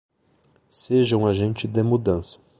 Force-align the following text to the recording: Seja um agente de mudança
Seja 0.71 1.15
um 1.15 1.27
agente 1.27 1.67
de 1.67 1.83
mudança 1.83 2.41